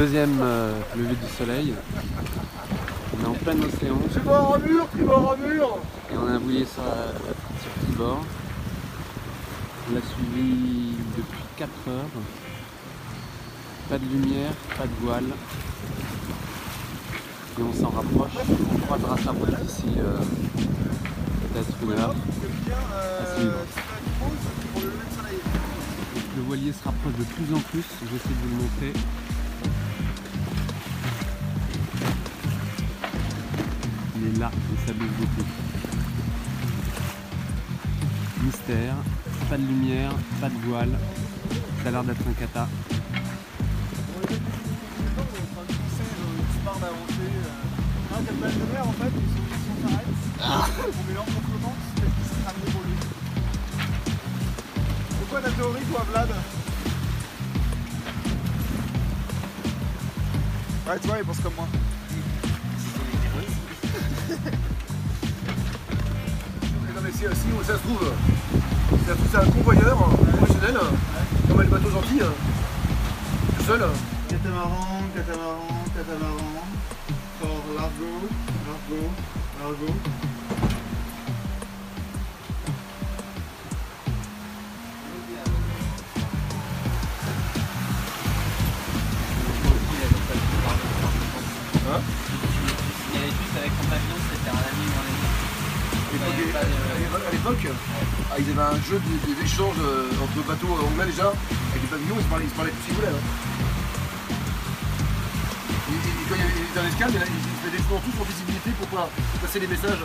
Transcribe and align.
Deuxième 0.00 0.38
euh, 0.40 0.72
lever 0.96 1.14
du 1.14 1.28
soleil. 1.36 1.74
On 3.12 3.22
est 3.22 3.26
en 3.26 3.34
plein 3.34 3.52
océan 3.60 3.98
Tribord 4.10 4.54
à 4.54 4.58
mur, 4.58 4.86
tribord 4.90 5.32
à 5.32 5.36
mur 5.36 5.78
et 6.10 6.16
on 6.16 6.26
a 6.26 6.38
bouillé 6.38 6.64
sur, 6.64 6.82
la- 6.82 7.12
sur 7.60 7.70
tribord. 7.84 8.24
On 9.90 9.94
l'a 9.94 10.00
suivi 10.00 10.94
depuis 11.18 11.42
4 11.58 11.68
heures. 11.88 12.06
Pas 13.90 13.98
de 13.98 14.04
lumière, 14.06 14.52
pas 14.78 14.84
de 14.86 15.04
voile. 15.04 15.24
Et 17.58 17.62
on 17.62 17.72
s'en 17.74 17.90
rapproche. 17.90 18.40
On 18.74 18.78
croisera 18.78 19.18
sa 19.18 19.32
route 19.32 19.54
d'ici 19.60 19.84
euh, 19.98 20.16
peut-être 21.52 21.76
une 21.82 21.92
heure. 21.92 22.14
Le 26.36 26.42
voilier 26.46 26.72
se 26.72 26.84
rapproche 26.84 27.12
de 27.18 27.24
plus 27.24 27.54
en 27.54 27.60
plus, 27.60 27.84
j'essaie 28.10 28.28
de 28.30 28.48
vous 28.48 28.56
le 28.56 28.62
montrer. 28.62 28.92
Là 34.40 34.50
ça 34.86 34.92
bouge 34.94 35.08
beaucoup. 35.20 35.46
Mystère, 38.42 38.94
pas 39.50 39.58
de 39.58 39.66
lumière, 39.66 40.12
pas 40.40 40.48
de 40.48 40.54
voile. 40.66 40.98
Ça 41.82 41.88
a 41.88 41.90
l'air 41.92 42.04
d'être 42.04 42.26
un 42.26 42.32
sont 49.66 49.76
s'arrête. 49.82 50.06
On 50.38 50.64
c'est 52.24 52.72
pour 52.72 52.82
lui. 52.82 52.96
Ta 55.30 55.50
théorie 55.50 55.84
toi 55.90 56.04
Vlad 56.10 56.28
Ouais 60.86 60.98
tu 61.00 61.06
vois 61.08 61.18
il 61.18 61.24
pense 61.24 61.40
comme 61.40 61.54
moi. 61.54 61.68
Non 64.30 64.36
mais 67.02 67.10
ça 67.10 67.34
se 67.34 67.40
trouve, 67.40 67.64
ça 67.66 67.74
se 67.74 67.82
trouve, 67.82 68.12
c'est 69.32 69.38
un 69.38 69.50
convoyeur 69.50 69.96
professionnel, 70.36 70.78
comme 71.48 71.62
les 71.62 71.68
bateaux 71.68 71.90
gentils, 71.90 72.20
tout 73.58 73.64
seul. 73.64 73.82
Catamaran, 74.28 75.02
catamaran, 75.14 75.84
catamaran. 75.96 76.50
For 77.40 77.56
Largo, 77.74 78.10
Largo, 78.66 79.00
Largo. 79.60 80.39
Avec 93.60 93.72
pavillon, 93.88 94.18
c'était 94.32 94.50
un 94.50 94.62
ami 94.70 94.84
ou 94.88 94.94
un 94.96 95.06
ami. 95.06 95.18
À 97.26 97.30
l'époque, 97.30 97.66
ah, 97.68 98.36
ils 98.38 98.50
avaient 98.50 98.68
un 98.76 98.80
jeu 98.88 98.98
de- 98.98 99.20
de- 99.30 99.40
d'échange 99.40 99.76
euh, 99.80 100.10
entre 100.22 100.46
bateaux 100.46 100.74
anglais 100.86 101.06
déjà, 101.06 101.28
avec 101.28 101.80
des 101.82 101.86
pavillons, 101.88 102.16
ils 102.18 102.24
se 102.24 102.28
parlaient, 102.28 102.44
ils 102.46 102.50
se 102.50 102.54
parlaient 102.56 102.70
tout 102.72 102.82
ce 102.82 102.86
qu'ils 102.86 102.94
voulaient. 102.96 103.08
hein. 103.14 103.24
Quand 106.28 106.36
il 106.36 106.40
y 106.40 106.44
avait 106.44 106.54
des 106.54 106.88
escales, 106.94 107.10
ils 107.10 107.18
faisaient 107.18 107.76
des 107.76 107.82
tout 107.82 107.94
en 108.20 108.24
visibilité 108.24 108.70
pour 108.78 108.86
pas 108.88 109.08
passer 109.42 109.58
les 109.60 109.66
messages. 109.66 109.98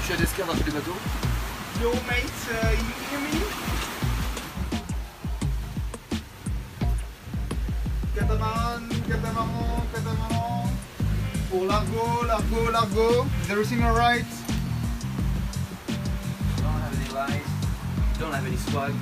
Je 0.00 0.04
suis 0.04 0.14
à 0.14 0.16
l'escale 0.16 0.46
dans 0.46 0.54
tous 0.54 0.66
les 0.66 0.72
bateaux. 0.72 0.96
Yo 1.82 1.90
mate, 2.06 2.40
uh, 2.50 2.76
you 2.76 2.84
hear 3.10 3.20
me? 3.20 3.32
Catamaran, 8.14 8.82
catamaran, 9.08 9.82
catamaran. 9.94 10.45
Pour 11.50 11.64
Largo, 11.64 12.26
Largo, 12.26 12.70
Largo. 12.72 13.26
Is 13.42 13.50
everything 13.50 13.82
alright? 13.84 14.24
Don't 16.56 16.66
have 16.66 17.00
any 17.00 17.14
lights, 17.14 17.50
don't 18.18 18.32
have 18.32 18.46
any 18.46 18.56
swag. 18.56 18.92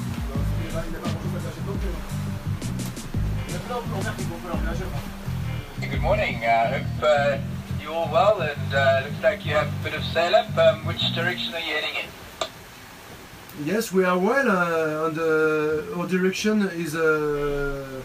Good 5.80 6.00
morning. 6.00 6.44
I 6.44 6.78
hope 6.78 7.02
uh, 7.02 7.38
you're 7.80 7.92
all 7.92 8.12
well 8.12 8.42
and 8.42 8.74
uh, 8.74 9.02
looks 9.04 9.22
like 9.22 9.46
you 9.46 9.52
have 9.52 9.68
a 9.68 9.84
bit 9.84 9.94
of 9.94 10.04
sail 10.04 10.34
up. 10.34 10.56
Um, 10.58 10.84
which 10.86 11.14
direction 11.14 11.54
are 11.54 11.60
you 11.60 11.74
heading 11.74 11.96
in? 11.96 13.66
Yes, 13.66 13.92
we 13.92 14.04
are 14.04 14.18
well, 14.18 14.50
uh, 14.50 15.06
and 15.06 15.18
uh, 15.18 15.98
our 15.98 16.06
direction 16.08 16.62
is 16.62 16.94
uh, 16.96 18.02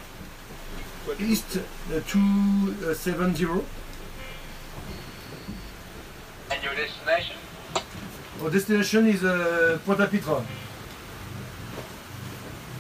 east 1.20 1.58
uh, 1.58 2.00
270. 2.08 3.66
Destination? 7.10 7.36
Our 8.42 8.50
destination 8.50 9.08
is 9.08 9.24
uh, 9.24 9.80
Pointe-à-Pitre. 9.86 10.44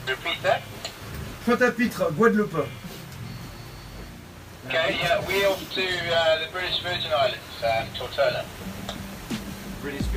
Repeat 0.08 0.44
that. 0.44 0.62
Pointe-à-Pitre, 1.46 2.12
Guadeloupe. 2.16 2.68
Okay, 4.68 4.98
yeah, 5.02 5.26
we're 5.28 5.48
off 5.48 5.74
to 5.74 5.82
uh, 5.82 6.46
the 6.46 6.52
British 6.52 6.82
Virgin 6.84 7.12
Islands, 7.12 7.64
um, 7.64 7.88
Tortola. 7.96 8.46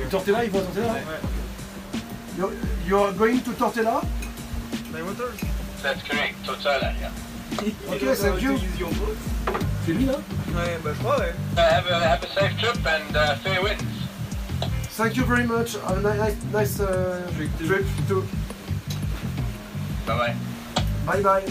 Tortella, 0.09 0.43
il 0.43 0.51
faut 0.51 0.57
à 0.57 0.61
Tortella 0.61 0.99
You're, 2.37 2.51
you're 2.85 3.13
going 3.13 3.39
to 3.41 3.51
Tortella 3.51 4.01
My? 4.91 4.99
That's 5.81 6.03
correct, 6.03 6.35
Tortola, 6.45 6.93
yeah. 6.99 7.11
Ok, 7.89 8.15
thank 8.15 8.41
you. 8.41 8.57
C'est 9.85 9.93
lui 9.93 10.05
là 10.05 10.13
Ouais, 10.55 10.79
bah 10.83 10.91
je 10.93 10.99
crois, 10.99 11.19
ouais. 11.19 11.33
Uh, 11.57 11.61
have, 11.61 11.87
a, 11.87 11.99
have 11.99 12.23
a 12.23 12.27
safe 12.27 12.57
trip 12.57 12.77
and 12.85 13.15
uh, 13.15 13.35
fair 13.37 13.61
winds. 13.61 14.02
Thank 14.95 15.17
you 15.17 15.25
very 15.25 15.45
much. 15.45 15.75
Have 15.75 16.05
a 16.05 16.13
ni- 16.13 16.17
nice, 16.19 16.37
nice 16.53 16.79
uh, 16.79 17.21
trip 17.57 17.85
too. 18.07 18.23
Bye 20.05 20.17
bye. 20.17 20.35
Bye 21.07 21.21
bye. 21.23 21.45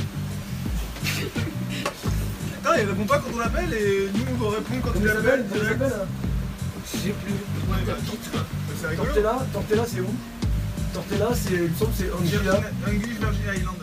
Putain, 2.54 2.76
il 2.78 2.86
répond 2.88 3.04
pas 3.06 3.18
quand 3.18 3.30
on 3.34 3.38
l'appelle 3.38 3.72
et 3.74 4.08
nous 4.14 4.24
on 4.32 4.38
doit 4.38 4.50
répondre 4.58 4.82
quand 4.84 4.92
il 4.96 5.04
l'appelle. 5.06 5.46
direct. 5.48 5.82
Je 5.82 6.98
sais 6.98 7.08
plus. 7.10 7.32
Ouais, 7.32 7.82
bah, 7.86 7.94
C'est. 8.80 8.96
Tortella, 8.96 9.38
Tortella 9.52 9.84
c'est 9.86 10.00
où? 10.00 10.14
Tortella 10.94 11.28
c'est, 11.34 11.54
il 11.54 11.62
me 11.62 11.74
semble 11.74 11.90
que 11.90 11.96
c'est 11.98 12.12
Anguilla. 12.12 12.60
English 12.86 13.18
Virgin 13.18 13.42
Island. 13.56 13.81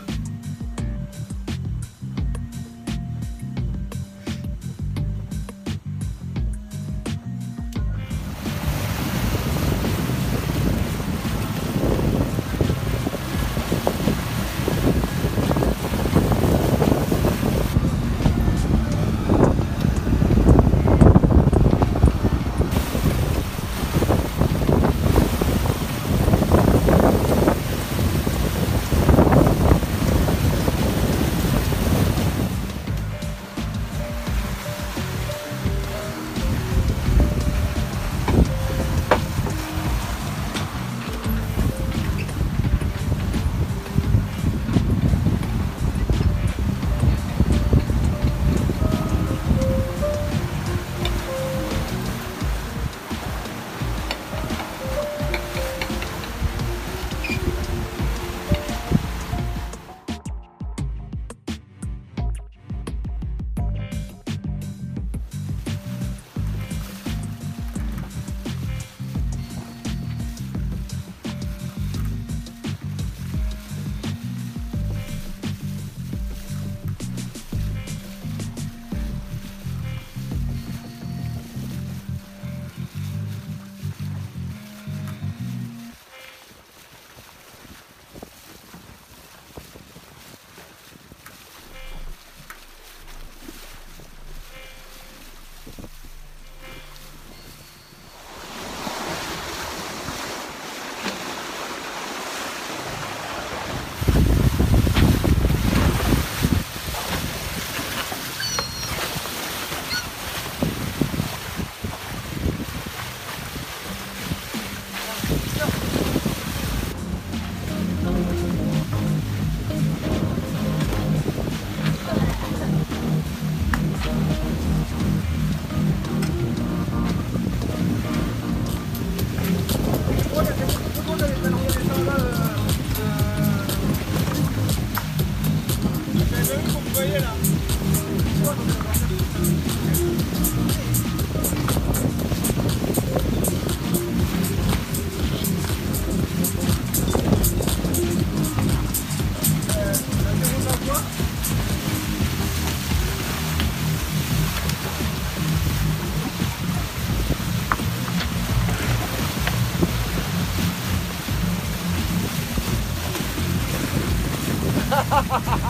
ha 165.29 165.37
ha 165.37 165.55
ha 165.63 165.68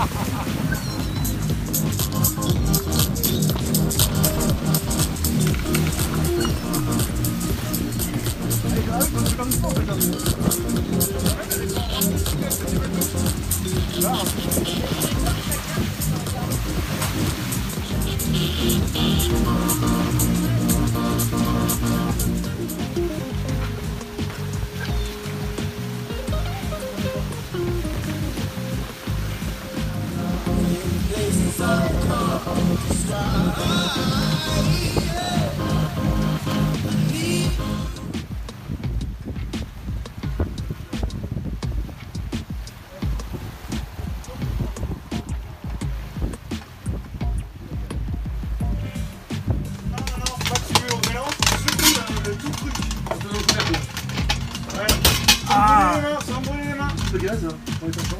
gaz, 57.19 57.45
hein, 57.45 57.57
pour 57.80 57.88
les 57.89 57.98
enfants. 58.00 58.18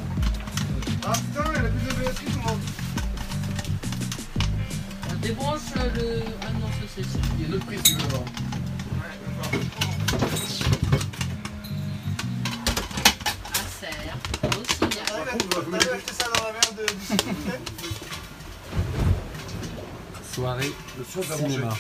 Ah 1.06 1.14
putain, 1.14 1.44
il 1.52 1.58
a 1.58 1.60
plus 1.70 1.88
de 1.88 1.94
batterie 2.04 2.26
tout 2.26 2.40
le 2.40 2.46
monde. 2.46 2.60
On 5.10 5.14
débranche 5.16 5.62
le. 5.76 6.22
Ah 6.42 6.52
non, 6.54 6.68
ça 6.68 6.74
c'est 6.96 7.04
ça. 7.04 7.20
Il 7.38 7.42
y 7.42 7.44
a 7.46 7.48
une 7.48 7.54
autre 7.56 7.66
prise, 7.66 7.84
tu 7.84 7.94
veux 7.94 8.08
voir. 8.10 8.24
Un 13.56 13.68
cerf. 13.80 14.18
Au 14.44 14.48
signal. 14.74 15.06
T'arrives 15.06 15.30
à 15.30 15.32
t'arrives 15.50 15.90
à 15.92 15.94
acheter 15.96 16.14
ça 16.14 16.26
dans 16.36 16.44
la 16.46 16.52
merde 16.54 16.76
de- 16.78 16.94
du 16.94 17.06
supermarché 17.06 17.60
Soirée 20.34 20.72
Le 20.98 21.04
soir, 21.04 21.26
manger. 21.42 21.54
cinéma. 21.54 21.74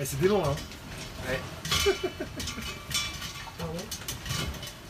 Eh, 0.00 0.04
c'est 0.04 0.20
dément, 0.20 0.42
hein. 0.46 0.56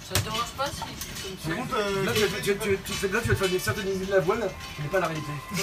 Ça 0.07 0.15
te 0.15 0.21
dérange 0.25 0.53
pas 0.57 0.67
si 0.67 0.83
je 0.83 1.05
suis 1.17 1.49
Par 1.49 1.57
comme 1.57 1.67
contre, 1.67 1.77
euh, 1.79 2.05
Là, 2.05 2.13
tu, 2.13 2.21
vas- 2.27 2.41
tu, 2.41 2.57
tu, 2.59 2.79
tu, 2.85 2.93
fais- 2.93 3.09
là, 3.09 3.21
tu 3.23 3.29
vas 3.29 3.35
te 3.35 3.39
faire 3.39 3.53
une 3.53 3.59
certaine 3.61 3.89
idée 3.89 4.07
de 4.07 4.11
la 4.13 4.21
voile, 4.21 4.51
mais 4.79 4.89
pas 4.89 5.01
la 5.01 5.07
réalité. 5.07 5.33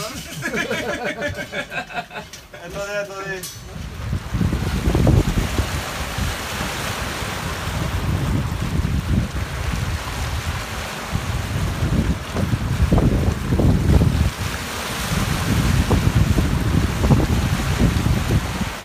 attendez, 2.66 2.96
attendez. 3.00 3.42